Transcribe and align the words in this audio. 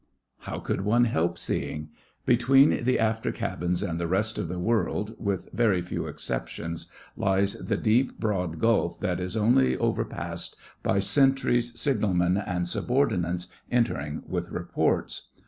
How 0.39 0.57
could 0.57 0.81
one 0.81 1.05
help 1.05 1.37
seeing? 1.37 1.89
Between 2.25 2.83
the 2.85 2.97
after 2.97 3.31
cabin 3.31 3.75
and 3.87 3.99
the 3.99 4.07
rest 4.07 4.39
of 4.39 4.47
the 4.47 4.57
world 4.57 5.13
(with 5.19 5.49
very 5.53 5.83
few 5.83 6.07
exceptions) 6.07 6.91
lies 7.15 7.53
the 7.53 7.77
deep 7.77 8.19
broad 8.19 8.57
gulf 8.57 8.99
that 9.01 9.19
is 9.19 9.37
only 9.37 9.77
overpassed 9.77 10.55
by 10.81 10.97
sentries, 11.01 11.79
signalmen, 11.79 12.37
and 12.37 12.67
subordinates 12.67 13.49
entering 13.69 14.23
with 14.27 14.49
reports. 14.49 15.29